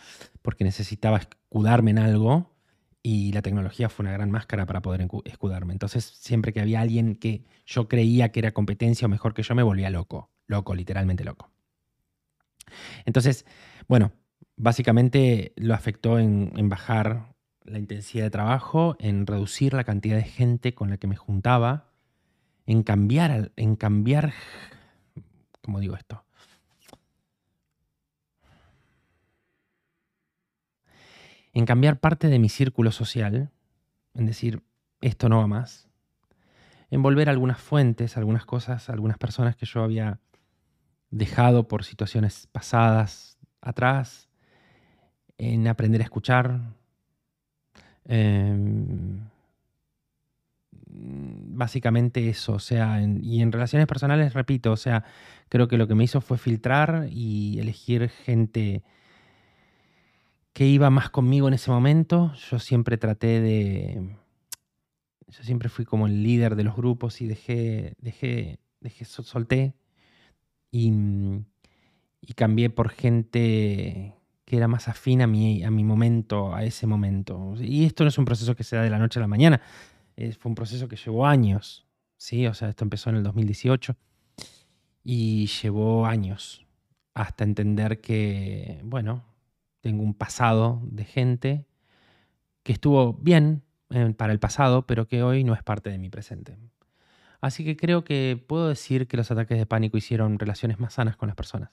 [0.43, 2.51] porque necesitaba escudarme en algo
[3.05, 5.75] y la tecnología fue una gran máscara para poder escudarme.
[5.75, 9.55] Entonces, siempre que había alguien que yo creía que era competencia o mejor que yo,
[9.55, 11.51] me volvía loco, loco, literalmente loco.
[13.05, 13.47] Entonces,
[13.87, 14.11] bueno,
[14.57, 17.32] básicamente lo afectó en, en bajar
[17.65, 21.91] la intensidad de trabajo, en reducir la cantidad de gente con la que me juntaba,
[22.67, 24.33] en cambiar, en cambiar,
[25.63, 26.25] ¿cómo digo esto?
[31.53, 33.51] en cambiar parte de mi círculo social,
[34.15, 34.63] en decir,
[35.01, 35.89] esto no va más,
[36.91, 40.21] en volver algunas fuentes, algunas cosas, algunas personas que yo había
[41.11, 44.29] dejado por situaciones pasadas atrás,
[45.39, 46.61] en aprender a escuchar.
[48.05, 49.21] Em,
[51.55, 55.05] básicamente eso, o sea, y en relaciones personales, repito, o sea,
[55.49, 58.83] creo que lo que me hizo fue filtrar y elegir gente
[60.53, 62.33] que iba más conmigo en ese momento.
[62.51, 64.17] Yo siempre traté de.
[65.29, 67.95] Yo siempre fui como el líder de los grupos y dejé.
[67.99, 68.59] dejé.
[68.81, 69.75] dejé solté.
[70.71, 70.93] Y,
[72.21, 74.15] y cambié por gente
[74.53, 77.55] que era más afín a mi, a mi momento, a ese momento.
[77.59, 79.63] Y esto no es un proceso que se da de la noche a la mañana.
[80.15, 81.87] fue un proceso que llevó años.
[82.19, 82.47] ¿sí?
[82.47, 83.97] O sea, esto empezó en el 2018
[85.05, 86.67] y llevó años
[87.15, 89.25] hasta entender que, bueno,
[89.81, 91.65] tengo un pasado de gente
[92.63, 96.11] que estuvo bien eh, para el pasado, pero que hoy no es parte de mi
[96.11, 96.59] presente.
[97.41, 101.17] Así que creo que puedo decir que los ataques de pánico hicieron relaciones más sanas
[101.17, 101.71] con las personas.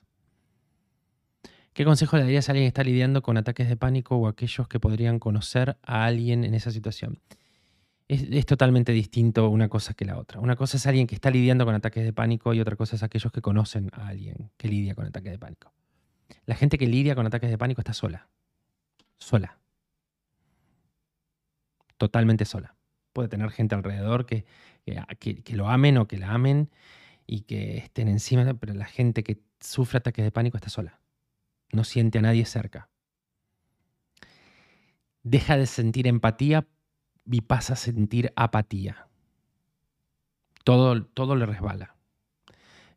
[1.74, 4.68] ¿Qué consejo le darías a alguien que está lidiando con ataques de pánico o aquellos
[4.68, 7.20] que podrían conocer a alguien en esa situación?
[8.08, 10.40] Es, totalmente distinto una cosa que la otra.
[10.40, 13.04] Una cosa es alguien que está lidiando con ataques de pánico y otra cosa es
[13.04, 15.72] aquellos que conocen a alguien que lidia con ataques de pánico.
[16.48, 18.28] La gente que lidia con ataques de pánico está sola.
[19.20, 19.60] Sola.
[21.98, 22.76] Totalmente sola.
[23.14, 24.46] Puede tener gente alrededor que,
[25.20, 26.72] que, lo amen o que la amen
[27.28, 31.00] y que estén encima, pero la gente que sufre ataques de pánico está sola.
[31.72, 32.90] No siente a nadie cerca.
[35.24, 36.68] Deja de sentir empatía
[37.26, 39.08] y pasa a sentir apatía.
[40.64, 41.96] Todo, todo le resbala.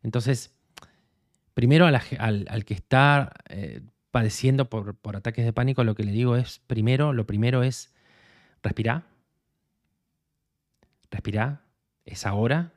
[0.01, 0.53] Entonces,
[1.53, 3.81] primero al, que está eh,
[4.11, 7.93] padeciendo por, ataques de pánico, lo que le digo es, primero, lo primero es
[8.61, 9.05] respirar.
[11.09, 11.61] Respirar,
[12.05, 12.73] es ahora.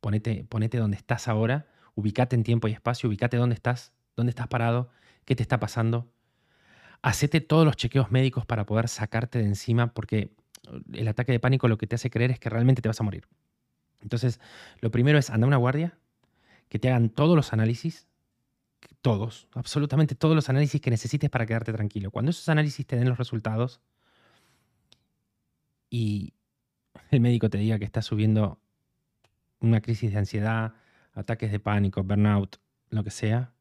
[0.00, 1.66] Ponete, ponete donde estás ahora.
[1.94, 3.08] Ubicate en tiempo y espacio.
[3.08, 4.90] Ubicate dónde estás, dónde estás parado,
[5.24, 6.10] qué te está pasando.
[7.02, 10.34] Hacete todos los chequeos médicos para poder sacarte de encima, porque
[10.92, 13.04] el ataque de pánico lo que te hace creer es que realmente te vas a
[13.04, 13.26] morir.
[14.00, 14.40] Entonces,
[14.80, 15.98] lo primero es andar a una guardia,
[16.68, 18.08] que te hagan todos los análisis,
[19.00, 22.10] todos, absolutamente todos los análisis que necesites para quedarte tranquilo.
[22.10, 23.80] Cuando esos análisis te den los resultados
[25.90, 26.32] y
[27.10, 28.60] el médico te diga que estás subiendo
[29.60, 30.74] una crisis de ansiedad,
[31.12, 32.56] ataques de pánico, burnout,
[32.90, 33.52] lo que sea,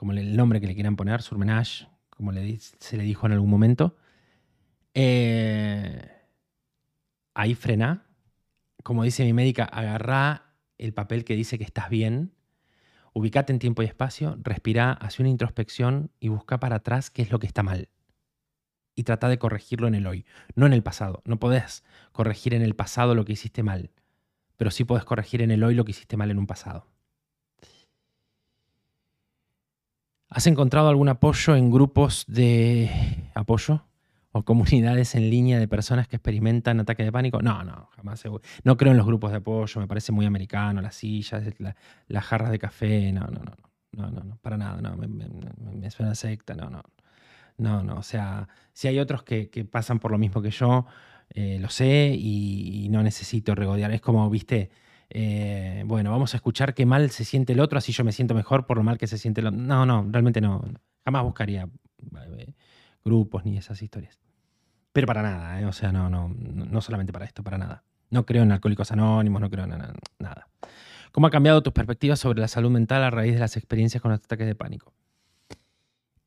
[0.00, 3.98] como el nombre que le quieran poner, surmenage, como se le dijo en algún momento,
[4.94, 6.10] eh,
[7.34, 8.06] ahí frena.
[8.82, 12.32] Como dice mi médica, agarrá el papel que dice que estás bien
[13.12, 17.30] ubicate en tiempo y espacio, respira, hace una introspección y busca para atrás qué es
[17.30, 17.90] lo que está mal.
[18.94, 21.20] Y trata de corregirlo en el hoy, no en el pasado.
[21.26, 23.90] No podés corregir en el pasado lo que hiciste mal,
[24.56, 26.86] pero sí podés corregir en el hoy lo que hiciste mal en un pasado.
[30.30, 32.90] ¿Has encontrado algún apoyo en grupos de
[33.34, 33.82] apoyo?
[34.32, 37.42] o comunidades en línea de personas que experimentan ataques de pánico.
[37.42, 38.22] No, no, jamás.
[38.62, 41.42] No creo en los grupos de apoyo, me parece muy americano, las sillas,
[42.06, 43.56] las jarras de café, no, no, no,
[43.92, 46.82] no, no, no, para nada, no, me, suena secta, no, no.
[47.58, 50.86] No, no, o sea, si hay otros que, pasan por lo mismo que yo,
[51.30, 53.90] eh, lo sé y, no necesito regodear.
[53.92, 54.70] Es como, viste,
[55.10, 58.34] eh, bueno, vamos a escuchar qué mal se siente el otro, así yo me siento
[58.34, 59.60] mejor por lo mal que se siente el otro.
[59.60, 60.64] No, no, realmente no.
[61.04, 61.68] Jamás buscaría
[62.38, 62.54] eh,
[63.04, 64.18] grupos ni esas historias.
[64.92, 65.66] Pero para nada, ¿eh?
[65.66, 67.84] o sea, no, no, no solamente para esto, para nada.
[68.10, 69.70] No creo en alcohólicos anónimos, no creo en
[70.18, 70.48] nada.
[71.12, 74.12] ¿Cómo ha cambiado tu perspectiva sobre la salud mental a raíz de las experiencias con
[74.12, 74.92] los ataques de pánico?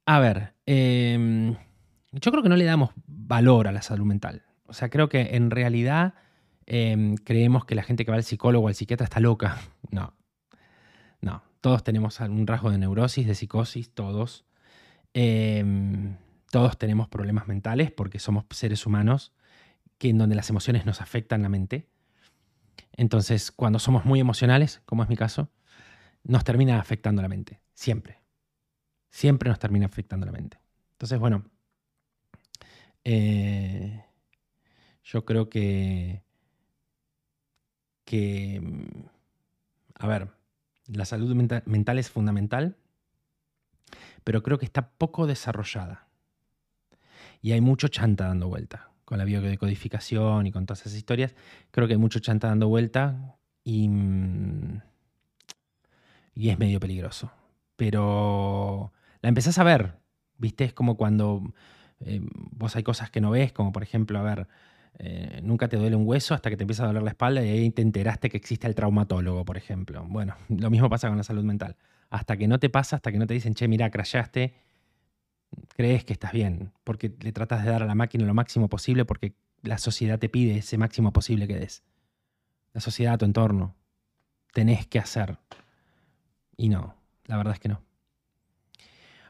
[0.05, 1.55] A ver, em,
[2.11, 4.43] yo creo que no le damos valor a la salud mental.
[4.65, 6.15] O sea, creo que en realidad
[6.65, 9.59] em, creemos que la gente que va al psicólogo o al psiquiatra está loca.
[9.91, 10.13] No,
[11.21, 11.43] no.
[11.61, 14.43] Todos tenemos algún rasgo de neurosis, de psicosis, todos.
[15.13, 15.63] Eh,
[16.53, 19.33] todos tenemos problemas mentales porque somos seres humanos
[19.97, 21.87] que en donde las emociones nos afectan la mente.
[22.95, 25.49] Entonces, cuando somos muy emocionales, como es mi caso,
[26.23, 27.59] nos termina afectando la mente.
[27.73, 28.19] Siempre.
[29.09, 30.59] Siempre nos termina afectando la mente.
[30.91, 31.43] Entonces, bueno,
[33.03, 34.03] eh,
[35.03, 36.22] yo creo que,
[38.13, 38.61] que,
[39.95, 40.29] a ver,
[40.85, 42.77] la salud mental es fundamental,
[44.23, 46.05] pero creo que está poco desarrollada.
[47.41, 51.33] Y hay mucho chanta dando vuelta con la biodecodificación y con todas esas historias.
[51.71, 54.81] Creo que hay mucho chanta dando vuelta y, mm,
[56.35, 57.31] y es medio peligroso.
[57.77, 59.97] Pero la empezás a ver,
[60.37, 60.65] ¿viste?
[60.65, 61.51] Es como cuando
[61.99, 64.47] eh, vos hay cosas que no ves, como por ejemplo, a ver,
[64.99, 67.49] eh, nunca te duele un hueso hasta que te empieza a doler la espalda y
[67.49, 70.05] ahí te enteraste que existe el traumatólogo, por ejemplo.
[70.07, 71.75] Bueno, lo mismo pasa con la salud mental.
[72.09, 74.53] Hasta que no te pasa, hasta que no te dicen, che, mira, crayaste,
[75.75, 79.05] crees que estás bien, porque le tratas de dar a la máquina lo máximo posible
[79.05, 81.83] porque la sociedad te pide ese máximo posible que des.
[82.73, 83.75] La sociedad, tu entorno.
[84.53, 85.37] Tenés que hacer.
[86.57, 87.81] Y no, la verdad es que no.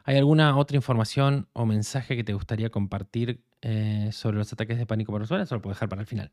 [0.04, 4.84] ¿Hay alguna otra información o mensaje que te gustaría compartir eh, sobre los ataques de
[4.84, 5.50] pánico por usuarios?
[5.50, 6.30] O lo puedo dejar para el final.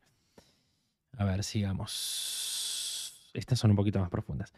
[1.18, 3.32] A ver, sigamos.
[3.34, 4.54] Estas son un poquito más profundas.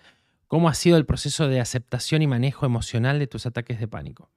[0.48, 4.32] ¿Cómo ha sido el proceso de aceptación y manejo emocional de tus ataques de pánico?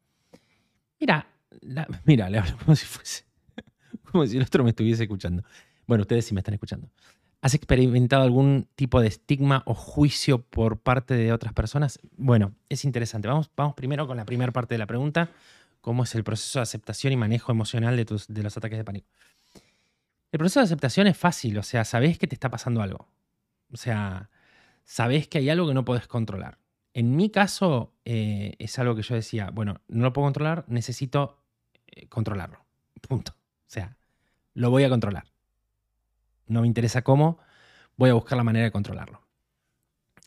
[1.00, 1.28] Mira,
[2.04, 3.24] mira, le hablo como si fuese,
[4.12, 5.42] como si el otro me estuviese escuchando.
[5.86, 6.90] Bueno, ustedes sí me están escuchando.
[7.40, 12.00] ¿Has experimentado algún tipo de estigma o juicio por parte de otras personas?
[12.18, 13.28] Bueno, es interesante.
[13.28, 15.30] Vamos, vamos primero con la primera parte de la pregunta.
[15.86, 19.08] ¿Cómo es el proceso de aceptación y manejo emocional de, los ataques de pánico?
[20.32, 23.08] El proceso de aceptación es fácil, o sea, sabés que te está pasando algo.
[23.72, 24.28] O sea,
[24.82, 26.58] sabés que hay algo que no podés controlar.
[26.92, 31.38] En mi caso, eh, es algo que yo decía, bueno, no lo puedo controlar, necesito
[31.86, 32.66] eh, controlarlo.
[33.00, 33.32] Punto.
[33.32, 33.96] O sea,
[34.54, 35.24] lo voy a controlar
[36.46, 37.38] no me interesa cómo,
[37.96, 39.22] voy a buscar la manera de controlarlo.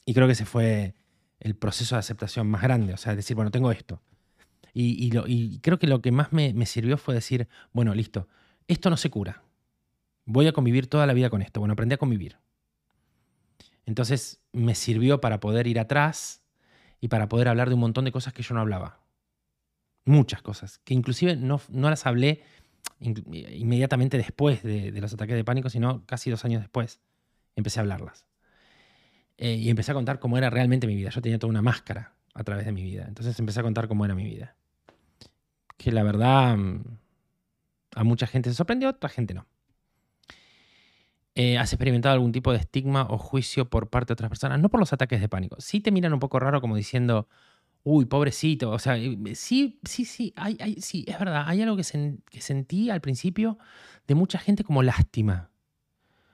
[0.05, 0.95] Y creo que ese fue
[1.39, 4.01] el proceso de aceptación más grande, o sea, decir, bueno, tengo esto.
[4.73, 8.27] Y, creo que lo que más me, sirvió fue decir, bueno, listo,
[8.67, 9.43] esto no se cura.
[10.25, 11.59] Voy a convivir toda la vida con esto.
[11.59, 12.37] Bueno, aprendí a convivir.
[13.85, 16.43] Entonces me sirvió para poder ir atrás
[17.01, 19.01] y para poder hablar de un montón de cosas que yo no hablaba.
[20.05, 22.43] Muchas cosas, que inclusive no, no las hablé
[22.99, 26.99] inmediatamente después de, los ataques de pánico, sino casi dos años después,
[27.55, 28.25] empecé a hablarlas.
[29.37, 31.09] Eh, y empecé a contar cómo era realmente mi vida.
[31.09, 33.05] Yo tenía toda una máscara a través de mi vida.
[33.07, 34.55] Entonces empecé a contar cómo era mi vida.
[35.79, 36.83] Que la verdad mm,
[37.95, 39.47] a mucha gente se sorprendió, a otra gente no.
[41.35, 44.59] Eh, ¿Has experimentado algún tipo de estigma o juicio por parte de otras personas?
[44.59, 45.55] No por los ataques de pánico.
[45.59, 47.29] Sí te miran un poco raro como diciendo,
[47.83, 48.71] uy, pobrecito.
[48.71, 51.45] O sea, eh, sí, sí, sí, hay, sí, es verdad.
[51.47, 53.57] Hay algo que, sentí al principio
[54.05, 55.49] de mucha gente como lástima.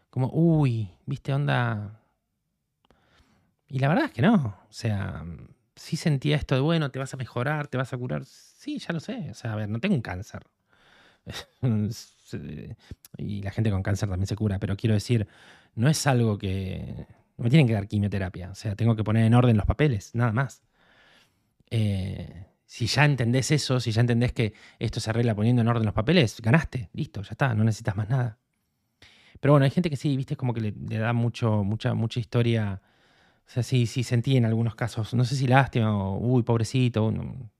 [0.10, 2.02] Como, uy, viste, onda.
[3.68, 4.58] Y la verdad es que no.
[4.68, 5.24] O sea,
[5.76, 8.26] sí sentía esto de, bueno, te vas a mejorar, te vas a curar.
[8.26, 9.30] Sí, ya lo sé.
[9.32, 10.44] O sea, a ver, no tengo un cáncer.
[13.18, 15.28] y la gente con cáncer también se cura, pero quiero decir,
[15.76, 17.08] no es algo que...
[17.38, 18.52] No me tienen que dar quimioterapia.
[18.52, 20.64] O sea, tengo que poner en orden los papeles, nada más.
[21.70, 25.86] Eh, si ya entendés eso, si ya entendés que esto se arregla poniendo en orden
[25.86, 28.40] los papeles, ganaste, listo, ya está, no necesitas más nada.
[29.40, 32.20] Pero bueno, hay gente que sí, viste, es como que le, da mucho, mucha, mucha
[32.20, 32.82] historia.
[33.48, 37.14] O sea, sí, sí sentí en algunos casos, no sé si lástima o, uy, pobrecito,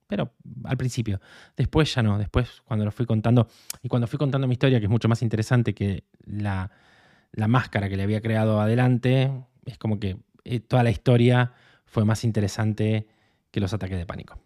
[0.06, 0.32] pero
[0.64, 1.20] al principio.
[1.56, 3.48] Después ya no, después cuando lo fui contando,
[3.82, 6.70] y cuando fui contando mi historia, que es mucho más interesante que la,
[7.32, 9.30] la máscara que le había creado adelante,
[9.64, 11.52] es como que eh, toda la historia
[11.84, 13.06] fue más interesante
[13.50, 14.38] que los ataques de pánico.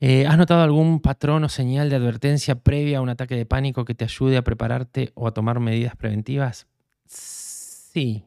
[0.00, 3.84] Eh, ¿Has notado algún patrón o señal de advertencia previa a un ataque de pánico
[3.84, 6.66] que te ayude a prepararte o a tomar medidas preventivas?
[7.06, 8.26] Sí.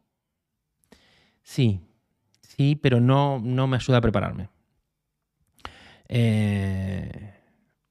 [1.47, 1.79] Sí.
[2.41, 4.49] Sí, pero no, no me ayuda a prepararme.
[6.09, 7.33] Eh,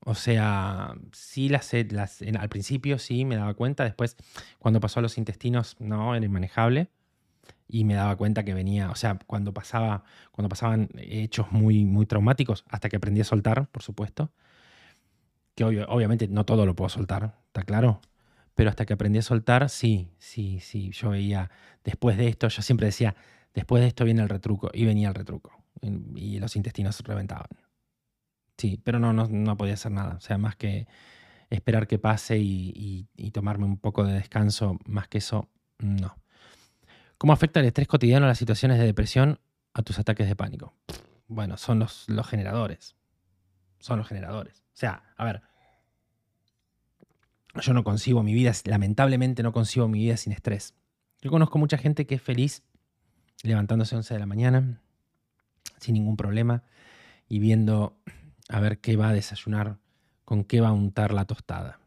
[0.00, 4.16] o sea, sí las, las al principio sí me daba cuenta, después
[4.58, 6.90] cuando pasó a los intestinos no, era inmanejable
[7.68, 12.06] y me daba cuenta que venía, o sea, cuando pasaba, cuando pasaban hechos muy, muy
[12.06, 14.32] traumáticos, hasta que aprendí a soltar, por supuesto,
[15.54, 18.00] que obviamente no todo lo puedo soltar, está claro,
[18.54, 21.50] pero hasta que aprendí a soltar, sí, sí, sí, yo veía,
[21.84, 23.16] después de esto, yo siempre decía,
[23.56, 25.64] después de esto viene el retruco, y venía el retruco,
[26.14, 27.48] y los intestinos reventaban.
[28.56, 30.86] Sí, pero no, no, podía hacer nada, o sea, más que
[31.50, 36.16] esperar que pase y tomarme un poco de descanso, más que eso, no.
[37.18, 39.40] ¿Cómo afecta el estrés cotidiano a las situaciones de depresión
[39.72, 40.74] a tus ataques de pánico?
[41.28, 42.94] Bueno, son los, los generadores.
[43.78, 44.64] Son los generadores.
[44.74, 45.42] O sea, a ver,
[47.60, 50.74] yo no concibo mi vida, lamentablemente no concibo mi vida sin estrés.
[51.22, 52.62] Yo conozco mucha gente que es feliz
[53.42, 54.80] levantándose a 11 de la mañana
[55.78, 56.62] sin ningún problema
[57.28, 57.98] y viendo
[58.48, 59.78] a ver qué va a desayunar,
[60.24, 61.80] con qué va a untar la tostada.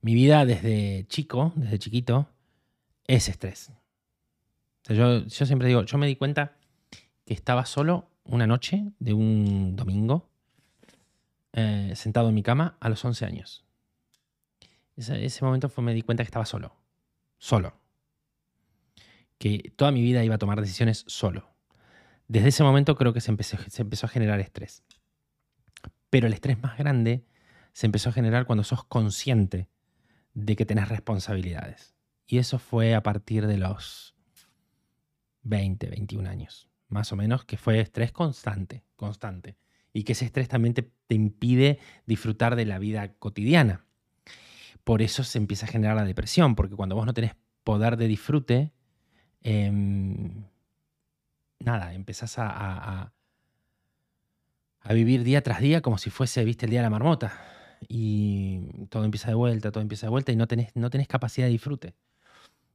[0.00, 2.28] Mi vida desde chico, desde chiquito,
[3.06, 3.72] es estrés.
[4.88, 6.56] yo, siempre digo, yo me di cuenta
[7.24, 10.28] que estaba solo una noche de un domingo,
[11.52, 13.64] eh, sentado en mi cama a los 11 años.
[14.96, 16.74] Ese, ese momento fue, me di cuenta que estaba solo.
[17.38, 17.83] Solo.
[19.44, 21.54] Que toda mi vida iba a tomar decisiones solo.
[22.28, 24.82] Desde ese momento creo que se empezó, se empezó a generar estrés.
[26.08, 27.26] Pero el estrés más grande
[27.74, 29.68] se empezó a generar cuando sos consciente
[30.32, 31.94] de que tenés responsabilidades.
[32.26, 34.14] Y eso fue a partir de los
[35.42, 39.58] 20, 21 años, más o menos, que fue estrés constante, constante.
[39.92, 43.84] Y que ese estrés también te, impide disfrutar de la vida cotidiana.
[44.84, 48.08] Por eso se empieza a generar la depresión, porque cuando vos no tenés poder de
[48.08, 48.72] disfrute,
[49.44, 50.44] em,
[51.60, 53.12] nada, empezás a,
[54.82, 57.32] a, vivir día tras día como si fuese, viste, el día de la marmota.
[57.88, 61.46] Y todo empieza de vuelta, todo empieza de vuelta y no tenés, no tenés capacidad
[61.46, 61.94] de disfrute.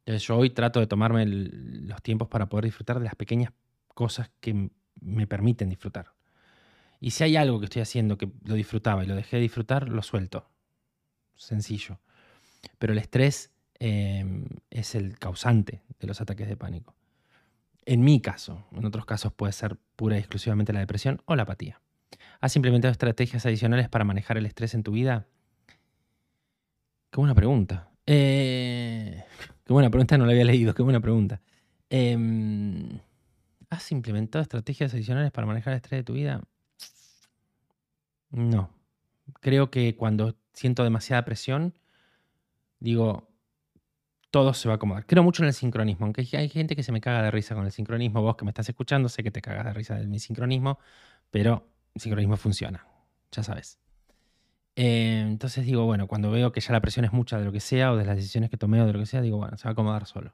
[0.06, 3.52] Entonces yo hoy trato de tomarme los tiempos para poder disfrutar de las pequeñas
[3.88, 4.70] cosas que
[5.02, 6.14] me permiten disfrutar.
[7.00, 9.90] Y si hay algo que estoy haciendo que lo disfrutaba y lo dejé de disfrutar,
[9.90, 10.50] lo suelto.
[11.36, 12.00] Sencillo.
[12.78, 16.96] Pero el estrés em, es el causante de los ataques de pánico.
[17.86, 21.44] En mi caso, en otros casos puede ser pura y exclusivamente la depresión o la
[21.44, 21.82] apatía.
[22.42, 25.28] ¿Has implementado estrategias adicionales para manejar el estrés en tu vida?
[27.12, 27.90] Qué buena pregunta.
[28.06, 29.24] Eh,
[29.64, 31.42] qué buena pregunta, no la había leído, qué buena pregunta.
[31.90, 33.00] Em,
[33.70, 36.42] ¿Has implementado estrategias adicionales para manejar el estrés de tu vida?
[38.32, 38.72] No.
[39.42, 41.74] Creo que cuando siento demasiada presión,
[42.80, 43.29] digo,
[44.32, 45.06] todo se va a acomodar.
[45.06, 47.66] Creo mucho en el sincronismo, aunque hay gente que se me caga de risa con
[47.66, 48.22] el sincronismo.
[48.22, 50.80] Vos que me estás escuchando, sé que te cagas de risa de mi sincronismo,
[51.32, 52.86] pero el sincronismo funciona,
[53.32, 53.80] ya sabes.
[54.76, 57.60] Eh, entonces digo, bueno, cuando veo que ya la presión es mucha de lo que
[57.60, 59.66] sea, o de las decisiones que tomé, o de lo que sea, digo, bueno, se
[59.66, 60.34] va a acomodar solo.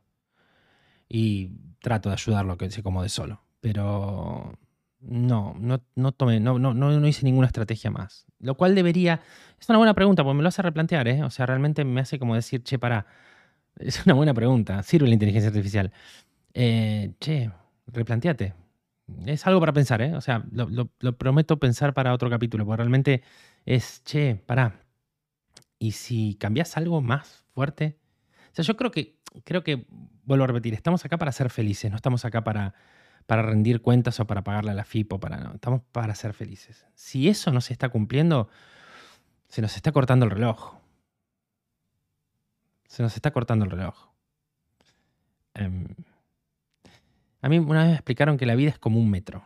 [1.08, 3.42] Y trato de ayudarlo a que se acomode solo.
[3.62, 4.58] Pero
[5.00, 8.26] no, no, no tomé, no, no, no, hice ninguna estrategia más.
[8.40, 9.22] Lo cual debería.
[9.60, 11.24] Es una buena pregunta, porque me lo hace replantear, ¿eh?
[11.24, 13.06] O sea, realmente me hace como decir, che, para
[13.80, 14.82] es una buena pregunta.
[14.84, 15.92] ¿Sirve la inteligencia artificial?
[16.54, 17.52] Eh, che,
[17.88, 18.54] replanteate.
[19.26, 20.16] Es algo para pensar, ¿eh?
[20.16, 23.22] O sea, lo, prometo pensar para otro capítulo, porque realmente
[23.66, 24.82] es, che, pará.
[25.78, 28.00] ¿Y si cambias algo más fuerte?
[28.52, 29.86] O sea, yo creo que, creo que,
[30.24, 32.74] vuelvo a repetir, estamos acá para ser felices, no estamos acá para,
[33.28, 36.86] para rendir cuentas o para pagarle a la FIP para, no, estamos para ser felices.
[36.96, 38.50] Si eso no se está cumpliendo,
[39.50, 40.76] se nos está cortando el reloj.
[42.96, 44.08] Se nos está cortando el reloj.
[45.54, 45.86] Em,
[47.42, 49.44] a mí una vez me explicaron que la vida es como un metro,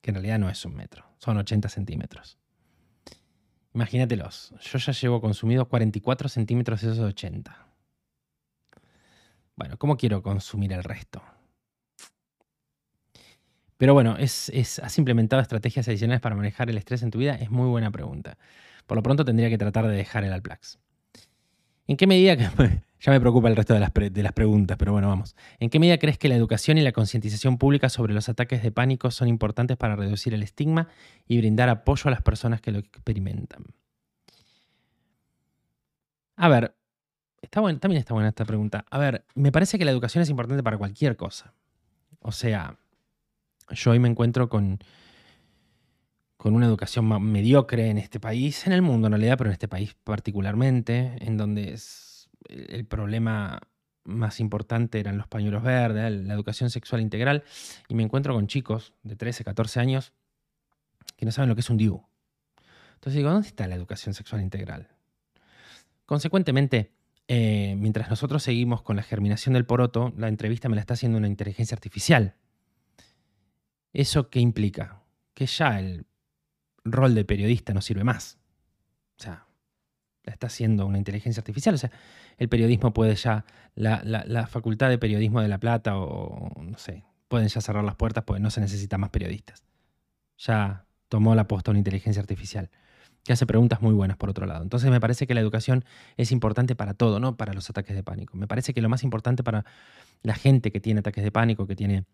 [0.00, 2.38] que en realidad no es un metro, son 80 centímetros.
[3.72, 7.56] Imagínatelos, yo ya llevo consumido 44 centímetros de esos 80.
[9.54, 11.22] Bueno, ¿cómo quiero consumir el resto?
[13.76, 14.50] Pero bueno, ¿es,
[14.82, 17.36] ¿has implementado estrategias adicionales para manejar el estrés en tu vida?
[17.36, 18.38] Es muy buena pregunta.
[18.88, 20.81] Por lo pronto tendría que tratar de dejar el Alplax.
[21.86, 22.34] ¿En qué medida,
[23.00, 23.90] ya me preocupa el resto de las,
[24.32, 25.34] preguntas, pero bueno, vamos.
[25.58, 28.70] ¿En qué medida crees que la educación y la concientización pública sobre los ataques de
[28.70, 30.88] pánico son importantes para reducir el estigma
[31.26, 33.64] y brindar apoyo a las personas que lo experimentan?
[36.36, 36.74] A ver,
[37.40, 38.84] está también está buena esta pregunta.
[38.90, 41.54] A ver, me parece que la educación es importante para cualquier cosa.
[42.20, 42.78] O sea,
[43.70, 44.78] yo hoy me encuentro con
[46.42, 49.68] con una educación mediocre en este país, en el mundo en realidad, pero en este
[49.68, 53.60] país particularmente, en donde es el problema
[54.02, 57.44] más importante eran los pañuelos verdes, la educación sexual integral,
[57.88, 60.14] y me encuentro con chicos de 13, 14 años
[61.16, 62.02] que no saben lo que es un DIU.
[62.94, 64.88] Entonces digo, ¿dónde está la educación sexual integral?
[66.06, 66.90] Consecuentemente,
[67.28, 71.18] eh, mientras nosotros seguimos con la germinación del poroto, la entrevista me la está haciendo
[71.18, 72.34] una inteligencia artificial.
[73.92, 75.04] ¿Eso qué implica?
[75.34, 76.04] Que ya el
[76.84, 78.38] rol de periodista no sirve más.
[79.18, 79.46] O sea,
[80.24, 81.74] la está haciendo una inteligencia artificial.
[81.74, 81.90] O sea,
[82.38, 87.48] el periodismo puede ya, la, facultad de periodismo de La Plata o, no sé, pueden
[87.48, 89.64] ya cerrar las puertas porque no se necesita más periodistas.
[90.38, 92.70] Ya tomó la posta una inteligencia artificial
[93.24, 94.62] que hace preguntas muy buenas por otro lado.
[94.62, 95.84] Entonces me parece que la educación
[96.16, 98.36] es importante para todo, no para los ataques de pánico.
[98.36, 99.64] Me parece que lo más importante para
[100.22, 102.04] la gente que tiene ataques de pánico, que tiene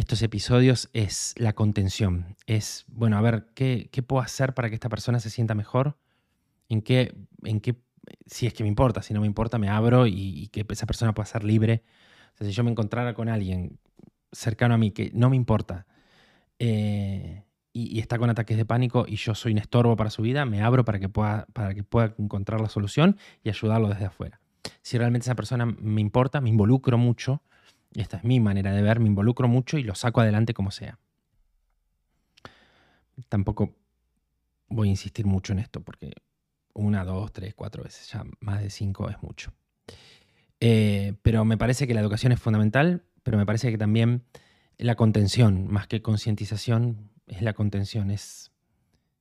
[0.00, 2.36] estos episodios es la contención.
[2.46, 5.98] Es, bueno, a ver, ¿qué, puedo hacer para que esta persona se sienta mejor?
[6.68, 7.76] ¿En qué, en qué
[8.26, 11.12] si es que me importa, si no me importa, me abro y, que esa persona
[11.12, 11.82] pueda ser libre.
[12.40, 13.78] Si yo me encontrara con alguien
[14.32, 15.86] cercano a mí que no me importa
[16.58, 20.46] eh, y, está con ataques de pánico y yo soy un estorbo para su vida,
[20.46, 24.40] me abro para que pueda, para que pueda encontrar la solución y ayudarlo desde afuera.
[24.82, 27.49] Si realmente esa persona me importa, me involucro mucho, y
[27.94, 30.98] esta es mi manera de ver, me involucro mucho y lo saco adelante como sea.
[33.28, 33.74] Tampoco
[34.68, 36.12] voy a insistir mucho en esto porque
[36.72, 39.52] una, dos, tres, cuatro veces, ya más de cinco es mucho.
[40.60, 44.24] Eh, pero me parece que la educación es fundamental, pero me parece que también
[44.78, 48.52] la contención, más que concientización, es la contención, es,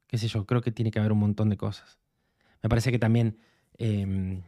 [0.07, 1.99] qué sé yo, creo que tiene que haber un montón de cosas.
[2.61, 3.39] Me parece que también
[3.77, 4.41] em,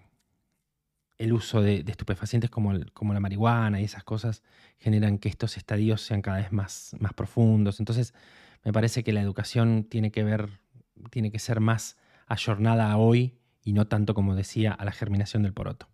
[1.22, 4.42] el uso de, estupefacientes como, la marihuana y esas cosas
[4.80, 7.80] generan que estos estadios sean cada vez más, más profundos.
[7.80, 8.16] Entonces,
[8.64, 10.50] me parece que la educación tiene que ver,
[11.12, 11.96] tiene que ser más
[12.26, 15.90] ayornada a hoy y no tanto, como decía, a la germinación del poroto.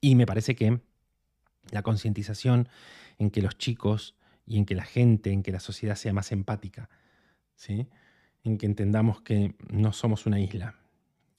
[0.00, 0.80] Y me parece que
[1.70, 2.68] la concientización
[3.18, 6.32] en que los chicos y en que la gente, en que la sociedad sea más
[6.32, 6.90] empática,
[7.54, 7.86] ¿sí?
[8.42, 10.79] en que entendamos que no somos una isla,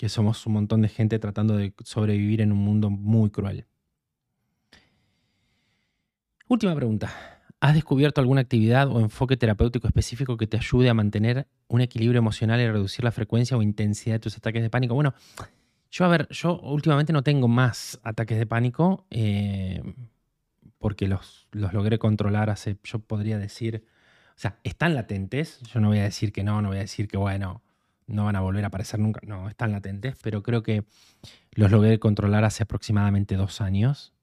[0.01, 3.67] que somos un montón de gente tratando de sobrevivir en un mundo muy cruel.
[6.47, 7.13] Última pregunta.
[7.59, 12.17] ¿Has descubierto alguna actividad o enfoque terapéutico específico que te ayude a mantener un equilibrio
[12.17, 14.95] emocional y reducir la frecuencia o intensidad de tus ataques de pánico?
[14.95, 15.13] Bueno,
[15.91, 19.83] yo a ver, yo últimamente no tengo más ataques de pánico eh,
[20.79, 23.85] porque los, los logré controlar hace, yo podría decir,
[24.29, 27.07] o sea, están latentes, yo no voy a decir que no, no voy a decir
[27.07, 27.61] que bueno,
[28.07, 30.83] no van a volver a aparecer nunca, no, están latentes, pero creo que
[31.53, 34.13] los logré controlar hace aproximadamente dos años.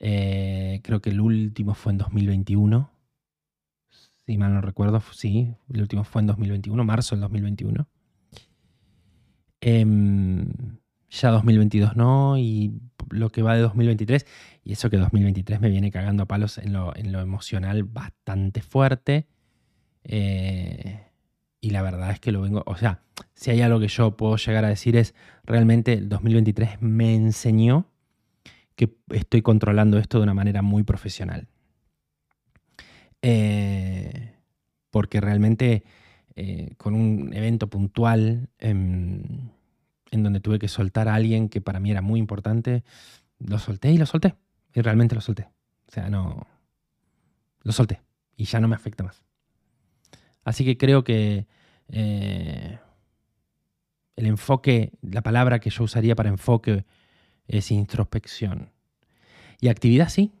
[0.00, 2.90] Eh, creo que el último fue en 2021.
[4.26, 7.88] Si mal no recuerdo, sí, el último fue en 2021, marzo del 2021.
[9.60, 10.48] Em,
[11.08, 12.72] ya 2022 no, y
[13.10, 14.26] lo que va de 2023,
[14.64, 19.28] y eso que 2023 me viene cagando a palos en lo, emocional bastante fuerte.
[20.04, 21.11] Eh,
[21.62, 23.02] y la verdad es que lo vengo, o sea,
[23.34, 27.86] si hay algo que yo puedo llegar a decir es, realmente el 2023 me enseñó
[28.74, 31.46] que estoy controlando esto de una manera muy profesional.
[33.22, 34.34] Eh,
[34.90, 35.84] porque realmente
[36.34, 39.52] eh, con un evento puntual en,
[40.10, 42.82] donde tuve que soltar a alguien que para mí era muy importante,
[43.38, 44.34] lo solté y lo solté.
[44.74, 45.48] Y realmente lo solté.
[45.86, 46.44] O sea, no...
[47.62, 48.00] Lo solté.
[48.36, 49.22] Y ya no me afecta más.
[50.44, 51.46] Así que creo que
[51.88, 52.78] eh,
[54.16, 56.84] el enfoque, la palabra que yo usaría para enfoque
[57.46, 58.70] es introspección.
[59.60, 60.32] Y actividad sí.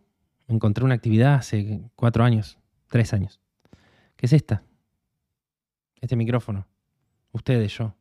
[0.48, 3.40] Encontré una actividad hace cuatro años, tres años.
[4.16, 4.62] ¿Qué es esta?
[6.00, 6.66] Este micrófono.
[7.30, 7.94] Ustedes, yo.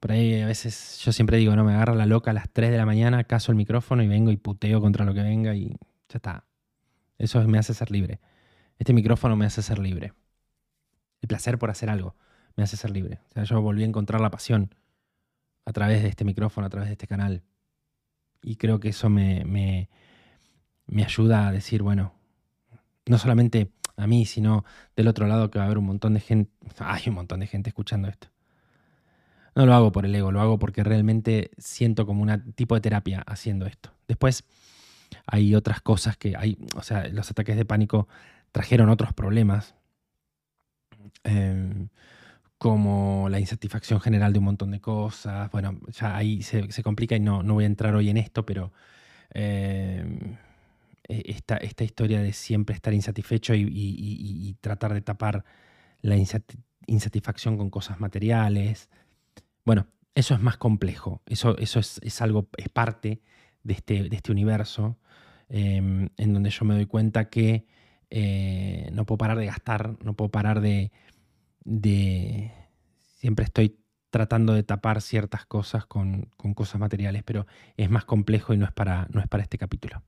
[0.00, 2.70] Por ahí a veces yo siempre digo, no, me agarra la loca a las 3
[2.70, 5.78] de la mañana, caso el micrófono y vengo y puteo contra lo que venga y
[6.08, 6.44] ya está.
[7.16, 8.20] Eso me hace ser libre.
[8.78, 10.12] Este micrófono me hace ser libre.
[11.24, 12.14] El placer por hacer algo
[12.54, 13.18] me hace ser libre.
[13.30, 14.74] O sea, yo volví a encontrar la pasión
[15.64, 17.42] a través de este micrófono, a través de este canal.
[18.42, 22.12] Y creo que eso me, me, ayuda a decir, bueno,
[23.06, 24.66] no solamente a mí, sino
[24.96, 27.46] del otro lado que va a haber un montón de gente, hay un montón de
[27.46, 28.28] gente escuchando esto.
[29.54, 32.82] No lo hago por el ego, lo hago porque realmente siento como un tipo de
[32.82, 33.94] terapia haciendo esto.
[34.08, 34.44] Después
[35.24, 38.08] hay otras cosas que hay, o sea, los ataques de pánico
[38.52, 39.74] trajeron otros problemas.
[41.24, 41.88] Eh,
[42.64, 45.50] como la insatisfacción general de un montón de cosas.
[45.50, 48.72] Bueno, ya ahí se, complica y no, no, voy a entrar hoy en esto, pero
[49.34, 50.02] eh,
[51.06, 55.44] e, esta, esta, historia de siempre estar insatisfecho y, tratar de tapar
[56.00, 58.88] la insatisfacción con cosas materiales.
[59.66, 61.20] Bueno, eso es más complejo.
[61.26, 63.20] Eso, eso es, algo, es parte
[63.62, 64.96] de este, de este universo
[65.50, 67.66] em, en donde yo me doy cuenta que
[68.10, 70.90] eh, no puedo parar de gastar, no puedo parar de.
[73.16, 73.78] Siempre estoy
[74.14, 78.70] tratando de tapar ciertas cosas con, cosas materiales, pero es más complejo y no es
[78.70, 80.04] para, no es para este capítulo.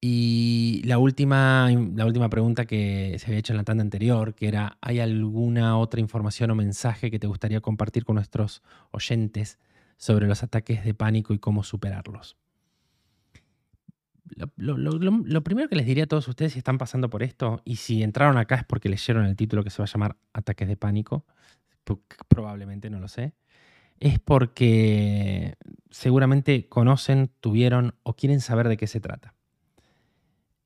[0.00, 4.48] Y la última, la última pregunta que se había hecho en la tanda anterior, que
[4.48, 8.62] era, ¿hay alguna otra información o mensaje que te gustaría compartir con nuestros
[8.92, 9.58] oyentes
[9.98, 12.38] sobre los ataques de pánico y cómo superarlos?
[14.56, 18.02] Lo, primero que les diría a todos ustedes si están pasando por esto y si
[18.02, 21.24] entraron acá es porque leyeron el título que se va a llamar Ataques de Pánico,
[22.28, 23.34] probablemente no lo sé,
[24.00, 25.54] es porque
[25.90, 29.34] seguramente conocen, tuvieron o quieren saber de qué se trata.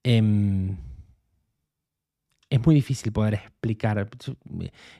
[0.02, 0.76] Em,
[2.50, 4.10] es muy difícil poder explicar.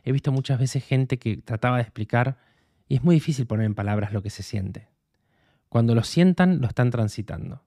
[0.05, 2.39] He visto muchas veces gente que trataba de explicar
[2.89, 4.89] Y es muy difícil poner en palabras lo que se siente.
[5.69, 7.63] Cuando lo sientan, lo están transitando.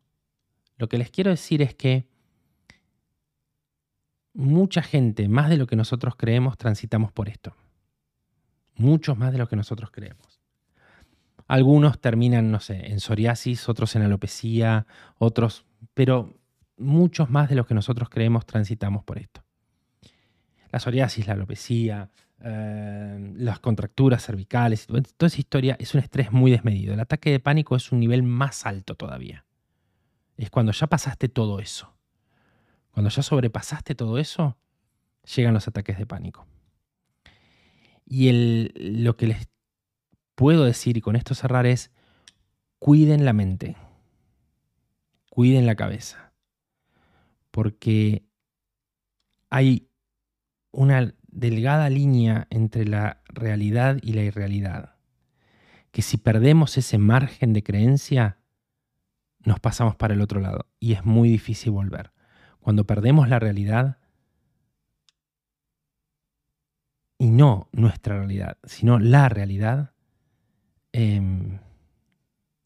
[0.77, 2.07] Lo que les quiero decir es que
[4.33, 7.55] mucha gente, más de lo que nosotros creemos, transitamos por esto.
[8.75, 10.41] Muchos más de lo que nosotros creemos.
[11.47, 14.85] Algunos terminan, no sé, en psoriasis, otros en alopecia,
[15.17, 16.37] otros, pero
[16.77, 19.43] muchos más de lo que nosotros creemos transitamos por esto.
[20.71, 22.09] La psoriasis, la alopecia,
[22.41, 26.93] eh, las contracturas cervicales, toda esa historia es un estrés muy desmedido.
[26.93, 29.44] El ataque de pánico es un nivel más alto todavía.
[30.37, 31.93] Es cuando ya pasaste todo eso.
[32.91, 34.57] Cuando ya sobrepasaste todo eso,
[35.35, 36.47] llegan los ataques de pánico.
[38.05, 39.49] Y lo que les
[40.35, 41.91] puedo decir, y con esto cerrar, es
[42.79, 43.75] cuiden la mente,
[45.29, 46.33] cuiden la cabeza,
[47.51, 48.23] porque
[49.49, 49.89] hay
[50.71, 54.95] una delgada línea entre la realidad y la irrealidad,
[55.91, 58.37] que si perdemos ese margen de creencia,
[59.45, 62.11] nos pasamos para el otro lado y es muy difícil volver.
[62.59, 63.97] Cuando perdemos la realidad,
[67.17, 69.93] y no nuestra realidad, sino la realidad,
[70.91, 71.59] em,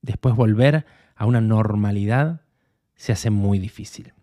[0.02, 2.42] después volver a una normalidad
[2.96, 4.14] se hace muy difícil.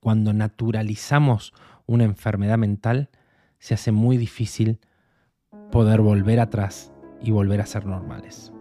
[0.00, 1.54] Cuando naturalizamos
[1.86, 3.10] una enfermedad mental,
[3.58, 4.80] se hace muy difícil
[5.70, 8.52] poder volver atrás y volver a ser normales.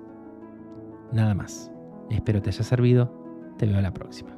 [1.12, 1.75] Nada más.
[2.10, 3.12] Espero te haya servido.
[3.58, 4.35] Te veo la próxima.